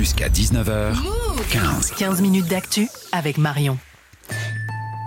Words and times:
Jusqu'à 0.00 0.30
19h, 0.30 0.94
15. 1.50 1.90
15 1.90 2.22
minutes 2.22 2.48
d'actu 2.48 2.88
avec 3.12 3.36
Marion. 3.36 3.76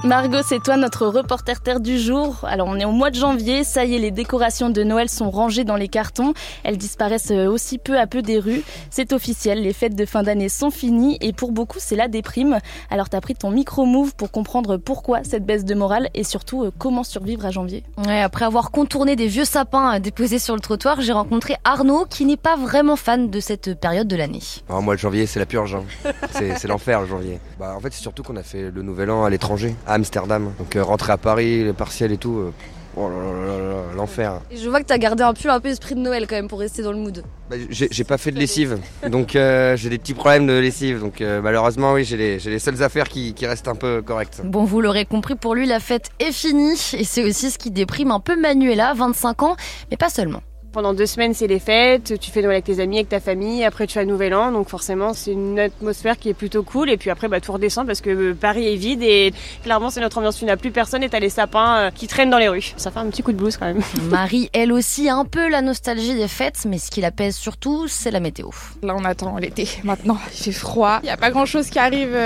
Margot, 0.03 0.41
c'est 0.45 0.61
toi 0.61 0.75
notre 0.75 1.07
reporter 1.07 1.61
terre 1.61 1.79
du 1.79 1.97
jour. 1.97 2.41
Alors 2.43 2.67
on 2.67 2.77
est 2.77 2.83
au 2.83 2.91
mois 2.91 3.09
de 3.09 3.15
janvier, 3.15 3.63
ça 3.63 3.85
y 3.85 3.95
est, 3.95 3.99
les 3.99 4.11
décorations 4.11 4.69
de 4.69 4.83
Noël 4.83 5.07
sont 5.07 5.31
rangées 5.31 5.63
dans 5.63 5.77
les 5.77 5.87
cartons. 5.87 6.33
Elles 6.65 6.77
disparaissent 6.77 7.31
aussi 7.31 7.77
peu 7.77 7.97
à 7.97 8.05
peu 8.05 8.21
des 8.21 8.37
rues. 8.37 8.63
C'est 8.89 9.13
officiel, 9.13 9.61
les 9.61 9.71
fêtes 9.71 9.95
de 9.95 10.05
fin 10.05 10.21
d'année 10.21 10.49
sont 10.49 10.71
finies 10.71 11.17
et 11.21 11.31
pour 11.31 11.53
beaucoup 11.53 11.77
c'est 11.79 11.95
la 11.95 12.09
déprime. 12.09 12.59
Alors 12.89 13.07
t'as 13.07 13.21
pris 13.21 13.33
ton 13.33 13.49
micro-move 13.49 14.13
pour 14.15 14.29
comprendre 14.29 14.75
pourquoi 14.75 15.23
cette 15.23 15.45
baisse 15.45 15.63
de 15.63 15.73
morale 15.73 16.09
et 16.13 16.25
surtout 16.25 16.65
euh, 16.65 16.71
comment 16.77 17.05
survivre 17.05 17.45
à 17.45 17.51
janvier. 17.51 17.85
Ouais, 18.05 18.21
après 18.21 18.43
avoir 18.43 18.71
contourné 18.71 19.15
des 19.15 19.27
vieux 19.27 19.45
sapins 19.45 20.01
déposés 20.01 20.39
sur 20.39 20.55
le 20.55 20.61
trottoir, 20.61 20.99
j'ai 20.99 21.13
rencontré 21.13 21.55
Arnaud 21.63 22.05
qui 22.09 22.25
n'est 22.25 22.35
pas 22.35 22.57
vraiment 22.57 22.97
fan 22.97 23.29
de 23.29 23.39
cette 23.39 23.79
période 23.79 24.09
de 24.09 24.17
l'année. 24.17 24.41
Alors 24.67 24.81
moi 24.81 24.95
le 24.95 24.99
janvier 24.99 25.27
c'est 25.27 25.39
la 25.39 25.45
purge, 25.45 25.75
hein. 25.75 26.11
c'est, 26.31 26.57
c'est 26.57 26.67
l'enfer 26.67 26.99
le 26.99 27.07
janvier. 27.07 27.39
Bah 27.57 27.73
en 27.73 27.79
fait 27.79 27.93
c'est 27.93 28.01
surtout 28.01 28.23
qu'on 28.23 28.35
a 28.35 28.43
fait 28.43 28.69
le 28.69 28.81
nouvel 28.81 29.09
an 29.09 29.23
à 29.23 29.29
l'étranger. 29.29 29.73
Amsterdam. 29.93 30.51
Donc 30.59 30.75
euh, 30.75 30.83
rentrer 30.83 31.13
à 31.13 31.17
Paris, 31.17 31.63
les 31.63 31.73
partiels 31.73 32.11
et 32.11 32.17
tout. 32.17 32.37
euh, 32.37 32.51
oh 32.97 33.09
là 33.09 33.15
là 33.15 33.57
là 33.57 33.69
là, 33.69 33.75
l'enfer. 33.95 34.39
Et 34.51 34.57
je 34.57 34.69
vois 34.69 34.79
que 34.81 34.85
t'as 34.85 34.97
gardé 34.97 35.23
un 35.23 35.33
peu 35.33 35.49
un 35.49 35.59
peu 35.59 35.69
esprit 35.69 35.95
de 35.95 35.99
Noël 35.99 36.27
quand 36.27 36.35
même 36.35 36.47
pour 36.47 36.59
rester 36.59 36.81
dans 36.83 36.91
le 36.91 36.97
mood. 36.97 37.23
Bah, 37.49 37.55
j'ai, 37.69 37.87
j'ai 37.91 38.03
pas 38.03 38.17
fait 38.17 38.31
de 38.31 38.39
lessive, 38.39 38.77
donc 39.09 39.35
euh, 39.35 39.75
j'ai 39.75 39.89
des 39.89 39.97
petits 39.97 40.13
problèmes 40.13 40.47
de 40.47 40.53
lessive. 40.53 40.99
Donc 40.99 41.19
euh, 41.21 41.41
malheureusement 41.41 41.93
oui, 41.93 42.03
j'ai 42.05 42.17
les, 42.17 42.39
j'ai 42.39 42.49
les 42.51 42.59
seules 42.59 42.81
affaires 42.83 43.09
qui, 43.09 43.33
qui 43.33 43.45
restent 43.45 43.67
un 43.67 43.75
peu 43.75 44.01
correctes. 44.01 44.41
Bon, 44.43 44.63
vous 44.63 44.79
l'aurez 44.81 45.05
compris, 45.05 45.35
pour 45.35 45.55
lui, 45.55 45.65
la 45.65 45.79
fête 45.79 46.09
est 46.19 46.31
finie. 46.31 46.79
Et 46.97 47.03
c'est 47.03 47.23
aussi 47.23 47.51
ce 47.51 47.57
qui 47.57 47.71
déprime 47.71 48.11
un 48.11 48.19
peu 48.19 48.39
Manuela, 48.39 48.93
25 48.95 49.43
ans, 49.43 49.55
mais 49.91 49.97
pas 49.97 50.09
seulement. 50.09 50.41
Pendant 50.73 50.95
deux 50.95 51.05
semaines, 51.05 51.35
c'est 51.35 51.45
les 51.45 51.59
fêtes, 51.59 52.19
tu 52.19 52.31
fais 52.31 52.41
Noël 52.41 52.55
avec 52.55 52.65
tes 52.65 52.79
amis, 52.79 52.97
avec 52.97 53.09
ta 53.09 53.19
famille, 53.19 53.63
après 53.63 53.85
tu 53.85 53.99
as 53.99 54.05
Nouvel 54.05 54.33
An, 54.33 54.51
donc 54.51 54.69
forcément 54.69 55.13
c'est 55.13 55.31
une 55.31 55.59
atmosphère 55.59 56.17
qui 56.17 56.29
est 56.29 56.33
plutôt 56.33 56.63
cool, 56.63 56.89
et 56.89 56.97
puis 56.97 57.11
après 57.11 57.27
bah, 57.27 57.39
tout 57.39 57.51
redescend 57.51 57.85
parce 57.85 58.01
que 58.01 58.09
euh, 58.09 58.33
Paris 58.33 58.67
est 58.67 58.75
vide 58.75 59.03
et 59.03 59.33
clairement 59.63 59.91
c'est 59.91 60.01
notre 60.01 60.17
ambiance, 60.17 60.39
tu 60.39 60.45
n'as 60.45 60.57
plus 60.57 60.71
personne 60.71 61.03
et 61.03 61.09
t'as 61.09 61.19
les 61.19 61.29
sapins 61.29 61.75
euh, 61.77 61.91
qui 61.91 62.07
traînent 62.07 62.31
dans 62.31 62.39
les 62.39 62.47
rues. 62.47 62.73
Ça 62.75 62.89
fait 62.89 62.97
un 62.97 63.05
petit 63.05 63.21
coup 63.21 63.31
de 63.31 63.37
blues 63.37 63.55
quand 63.55 63.67
même. 63.67 63.83
Marie, 64.09 64.49
elle 64.51 64.73
aussi, 64.73 65.07
a 65.09 65.15
un 65.15 65.25
peu 65.25 65.47
la 65.47 65.61
nostalgie 65.61 66.15
des 66.15 66.27
fêtes, 66.27 66.65
mais 66.67 66.79
ce 66.79 66.89
qui 66.89 67.01
la 67.01 67.11
pèse 67.11 67.35
surtout, 67.35 67.87
c'est 67.87 68.09
la 68.09 68.19
météo. 68.19 68.49
Là, 68.81 68.95
on 68.97 69.05
attend 69.05 69.37
l'été. 69.37 69.67
Maintenant, 69.83 70.17
il 70.33 70.43
fait 70.45 70.51
froid. 70.51 71.01
Il 71.03 71.05
n'y 71.05 71.11
a 71.11 71.17
pas 71.17 71.29
grand 71.29 71.45
chose 71.45 71.69
qui 71.69 71.77
arrive 71.77 72.17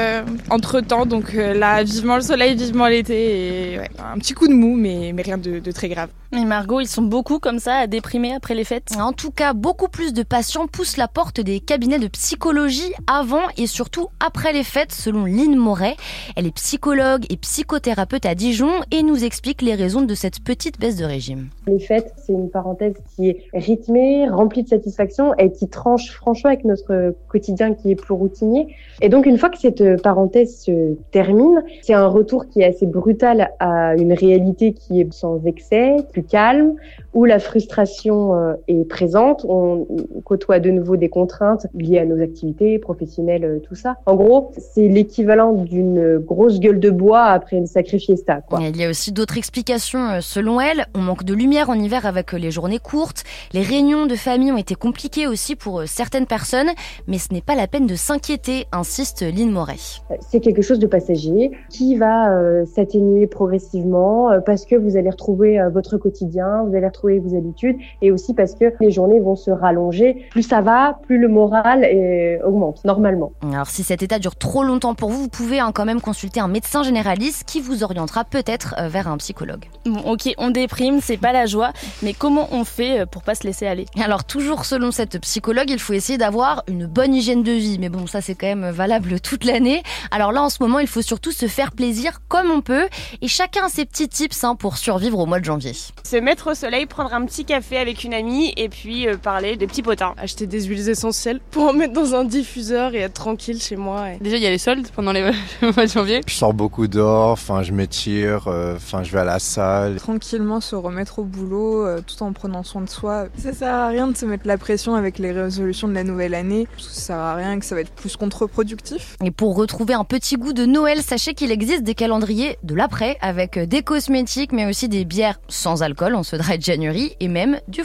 entre 0.50 0.80
temps. 0.80 1.06
Donc 1.06 1.36
euh, 1.36 1.54
là, 1.54 1.84
vivement 1.84 2.16
le 2.16 2.22
soleil, 2.22 2.56
vivement 2.56 2.88
l'été. 2.88 3.74
Et 3.74 3.80
ouais, 3.80 3.90
un 4.00 4.18
petit 4.20 4.34
coup 4.34 4.48
de 4.48 4.54
mou, 4.54 4.78
mais, 4.78 5.12
mais 5.14 5.22
rien 5.22 5.38
de, 5.38 5.60
de 5.60 5.72
très 5.72 5.90
grave. 5.90 6.10
Mais 6.32 6.46
Margot, 6.46 6.82
ils 6.82 6.88
sont 6.88 7.02
beaucoup 7.02 7.40
comme 7.40 7.60
ça 7.60 7.76
à 7.76 7.88
déprimer 7.88 8.37
après 8.38 8.54
les 8.54 8.64
fêtes. 8.64 8.92
En 9.00 9.14
tout 9.14 9.32
cas, 9.32 9.54
beaucoup 9.54 9.88
plus 9.88 10.14
de 10.14 10.22
patients 10.22 10.68
poussent 10.68 10.98
la 10.98 11.08
porte 11.08 11.42
des 11.42 11.60
cabinets 11.60 11.98
de 11.98 12.08
psychologie 12.08 12.94
avant 13.08 13.42
et 13.58 13.66
surtout 13.66 14.10
après 14.24 14.54
les 14.54 14.64
fêtes, 14.64 14.92
selon 14.92 15.26
Lynn 15.26 15.56
Moret. 15.56 15.96
Elle 16.36 16.46
est 16.46 16.54
psychologue 16.54 17.26
et 17.32 17.38
psychothérapeute 17.38 18.28
à 18.28 18.36
Dijon 18.36 18.70
et 18.92 19.02
nous 19.02 19.26
explique 19.26 19.64
les 19.64 19.74
raisons 19.74 20.02
de 20.02 20.14
cette 20.14 20.44
petite 20.44 20.80
baisse 20.80 20.98
de 20.98 21.06
régime. 21.06 21.48
Les 21.66 21.80
fêtes, 21.80 22.14
c'est 22.24 22.34
une 22.34 22.52
parenthèse 22.52 22.94
qui 23.16 23.30
est 23.30 23.44
rythmée, 23.54 24.30
remplie 24.30 24.62
de 24.62 24.70
satisfaction 24.70 25.34
et 25.40 25.52
qui 25.52 25.68
tranche 25.68 26.12
franchement 26.12 26.52
avec 26.52 26.64
notre 26.64 27.16
quotidien 27.30 27.74
qui 27.74 27.90
est 27.90 27.96
plus 27.96 28.14
routinier. 28.14 28.68
Et 29.02 29.10
donc, 29.10 29.26
une 29.26 29.40
fois 29.40 29.50
que 29.50 29.58
cette 29.58 30.02
parenthèse 30.04 30.62
se 30.62 30.94
termine, 31.10 31.64
c'est 31.82 31.96
un 31.96 32.08
retour 32.08 32.48
qui 32.48 32.62
est 32.62 32.66
assez 32.66 32.86
brutal 32.86 33.50
à 33.60 33.96
une 33.96 34.14
réalité 34.14 34.74
qui 34.74 35.02
est 35.02 35.12
sans 35.12 35.44
excès, 35.46 35.96
plus 36.12 36.24
calme, 36.24 36.76
où 37.14 37.26
la 37.26 37.40
frustration 37.40 38.27
euh, 38.36 38.54
est 38.68 38.88
présente. 38.88 39.46
On 39.48 39.88
côtoie 40.24 40.60
de 40.60 40.70
nouveau 40.70 40.98
des 40.98 41.10
contraintes 41.10 41.68
liées 41.74 42.00
à 42.00 42.06
nos 42.06 42.22
activités 42.22 42.80
professionnelles, 42.80 43.46
euh, 43.46 43.60
tout 43.60 43.76
ça. 43.76 43.98
En 44.06 44.16
gros, 44.16 44.52
c'est 44.58 44.88
l'équivalent 44.88 45.54
d'une 45.54 46.18
grosse 46.18 46.60
gueule 46.60 46.80
de 46.80 46.90
bois 46.90 47.26
après 47.26 47.58
une 47.58 47.68
sacrée 47.68 48.00
fiesta. 48.00 48.42
Quoi. 48.42 48.60
Il 48.62 48.78
y 48.78 48.84
a 48.84 48.90
aussi 48.90 49.12
d'autres 49.12 49.38
explications 49.38 50.10
euh, 50.10 50.20
selon 50.22 50.60
elle. 50.62 50.86
On 50.96 51.00
manque 51.00 51.24
de 51.24 51.34
lumière 51.34 51.70
en 51.70 51.76
hiver 51.76 52.06
avec 52.06 52.34
les 52.34 52.52
journées 52.52 52.80
courtes. 52.80 53.24
Les 53.54 53.62
réunions 53.62 54.06
de 54.06 54.16
famille 54.16 54.52
ont 54.52 54.58
été 54.58 54.76
compliquées 54.76 55.28
aussi 55.28 55.56
pour 55.56 55.84
certaines 55.86 56.26
personnes, 56.26 56.70
mais 57.08 57.18
ce 57.18 57.34
n'est 57.34 57.42
pas 57.42 57.56
la 57.56 57.68
peine 57.68 57.88
de 57.88 57.96
s'inquiéter, 57.96 58.66
insiste 58.72 59.22
Lynn 59.22 59.52
Moret. 59.52 59.76
C'est 60.22 60.40
quelque 60.40 60.62
chose 60.62 60.80
de 60.80 60.88
passager 60.88 61.52
qui 61.70 61.96
va 61.96 62.32
euh, 62.32 62.66
s'atténuer 62.66 63.28
progressivement 63.28 64.30
parce 64.46 64.66
que 64.66 64.76
vous 64.76 64.98
allez 64.98 65.10
retrouver 65.10 65.60
euh, 65.60 65.70
votre 65.70 65.98
quotidien, 65.98 66.64
vous 66.64 66.76
allez 66.76 66.88
retrouver 66.88 67.20
vos 67.20 67.36
habitudes 67.36 67.78
et 68.02 68.12
aussi 68.18 68.34
parce 68.34 68.56
que 68.56 68.74
les 68.80 68.92
journées 68.92 69.20
vont 69.20 69.36
se 69.36 69.52
rallonger. 69.52 70.26
Plus 70.32 70.42
ça 70.42 70.62
va, 70.62 71.00
plus 71.04 71.20
le 71.20 71.28
moral 71.28 71.84
est, 71.84 72.42
augmente 72.44 72.84
normalement. 72.84 73.32
Alors 73.54 73.68
si 73.68 73.84
cet 73.84 74.02
état 74.02 74.18
dure 74.18 74.36
trop 74.36 74.64
longtemps 74.64 74.96
pour 74.96 75.10
vous, 75.10 75.22
vous 75.22 75.28
pouvez 75.30 75.60
hein, 75.60 75.72
quand 75.72 75.86
même 75.86 76.02
consulter 76.02 76.40
un 76.40 76.48
médecin 76.48 76.82
généraliste 76.82 77.44
qui 77.46 77.62
vous 77.62 77.84
orientera 77.84 78.24
peut-être 78.24 78.74
euh, 78.80 78.88
vers 78.88 79.08
un 79.08 79.18
psychologue. 79.18 79.66
Bon, 79.86 80.00
ok, 80.14 80.34
on 80.40 80.50
déprime, 80.50 81.00
c'est 81.00 81.18
pas 81.18 81.32
la 81.32 81.46
joie, 81.46 81.72
mais 82.02 82.14
comment 82.14 82.48
on 82.52 82.64
fait 82.64 83.02
euh, 83.02 83.06
pour 83.06 83.22
pas 83.22 83.36
se 83.36 83.44
laisser 83.44 83.68
aller? 83.68 83.86
Alors 84.04 84.24
toujours 84.24 84.66
selon 84.66 84.92
cette 84.92 85.20
psychologue, 85.22 85.70
il 85.70 85.80
faut 85.80 85.94
essayer 85.94 86.18
d'avoir 86.18 86.64
une 86.68 86.88
bonne 86.88 87.14
hygiène 87.14 87.44
de 87.44 87.52
vie, 87.52 87.78
mais 87.80 87.90
bon 87.90 88.08
ça 88.08 88.22
c'est 88.22 88.36
quand 88.36 88.48
même 88.48 88.70
valable 88.72 89.20
toute 89.20 89.46
l'année. 89.46 89.84
Alors 90.10 90.32
là 90.32 90.42
en 90.42 90.50
ce 90.50 90.58
moment 90.62 90.80
il 90.80 90.88
faut 90.88 91.04
surtout 91.04 91.32
se 91.32 91.46
faire 91.48 91.72
plaisir 91.72 92.20
comme 92.28 92.50
on 92.50 92.62
peut 92.62 92.88
et 93.22 93.28
chacun 93.28 93.66
a 93.66 93.70
ses 93.70 93.86
petits 93.86 94.10
tips 94.10 94.44
hein, 94.44 94.56
pour 94.56 94.78
survivre 94.78 95.20
au 95.20 95.26
mois 95.26 95.40
de 95.40 95.46
janvier. 95.46 95.74
Se 96.04 96.18
mettre 96.18 96.52
au 96.52 96.54
soleil, 96.54 96.86
prendre 96.86 97.14
un 97.14 97.26
petit 97.26 97.46
café 97.46 97.78
avec 97.78 98.04
une 98.04 98.07
amie 98.14 98.54
et 98.58 98.70
puis 98.70 99.08
euh, 99.08 99.18
parler 99.18 99.56
des 99.56 99.68
petits 99.68 99.82
potins. 99.82 100.14
Acheter 100.18 100.48
des 100.48 100.62
huiles 100.64 100.90
essentielles 100.90 101.40
pour 101.52 101.64
en 101.68 101.74
mettre 101.74 101.94
dans 101.94 102.16
un 102.16 102.24
diffuseur 102.24 102.94
et 102.96 103.00
être 103.00 103.14
tranquille 103.14 103.62
chez 103.62 103.76
moi. 103.76 104.12
et- 104.12 104.18
Déjà, 104.20 104.38
il 104.38 104.44
y 104.44 104.48
a 104.48 104.50
les 104.50 104.58
soldes 104.58 104.88
pendant 104.96 105.12
les 105.12 105.22
le 105.62 105.72
mois 105.72 105.86
de 105.86 105.92
janvier. 105.92 106.22
Je 106.28 106.34
sors 106.34 106.54
beaucoup 106.54 106.88
dehors, 106.88 107.32
enfin 107.32 107.64
je 107.64 107.72
m'étire, 107.72 108.48
euh, 108.48 108.76
enfin 108.76 109.04
je 109.04 109.12
vais 109.12 109.20
à 109.20 109.24
la 109.26 109.40
salle. 109.40 109.96
Tranquillement 109.98 110.62
se 110.62 110.76
remettre 110.76 111.20
au 111.20 111.24
boulot 111.24 111.86
euh, 111.86 112.02
tout 112.06 112.22
en 112.24 112.34
prenant 112.34 112.64
soin 112.64 112.82
de 112.82 112.90
soi. 112.90 113.26
Ça 113.38 113.54
sert 113.54 113.74
à 113.74 113.88
rien 113.88 114.08
de 114.08 114.16
se 114.18 114.26
mettre 114.26 114.48
la 114.48 114.58
pression 114.58 114.96
avec 114.96 115.20
les 115.20 115.32
résolutions 115.32 115.88
de 115.88 115.94
la 115.94 116.04
nouvelle 116.04 116.34
année. 116.34 116.68
parce 116.72 116.88
que 116.88 116.94
Ça 116.94 117.02
sert 117.02 117.16
à 117.18 117.36
rien 117.36 117.54
et 117.54 117.60
que 117.60 117.66
ça 117.66 117.76
va 117.76 117.82
être 117.82 117.92
plus 117.92 118.16
contre-productif. 118.18 119.16
Et 119.24 119.32
pour 119.32 119.56
retrouver 119.56 119.94
un 119.94 120.04
petit 120.04 120.36
goût 120.38 120.54
de 120.54 120.66
Noël, 120.66 121.02
sachez 121.02 121.34
qu'il 121.34 121.52
existe 121.52 121.84
des 121.84 121.96
calendriers 121.96 122.58
de 122.64 122.76
l'après 122.76 123.18
avec 123.22 123.58
des 123.60 123.82
cosmétiques 123.82 124.52
mais 124.52 124.66
aussi 124.68 124.88
des 124.90 125.06
bières 125.06 125.40
sans 125.48 125.84
alcool 125.84 126.16
en 126.16 126.24
ce 126.24 126.36
dry 126.36 126.60
January 126.60 127.16
et 127.20 127.28
même 127.28 127.60
du 127.68 127.84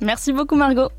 Merci 0.00 0.32
beaucoup 0.32 0.56
Margot. 0.56 0.90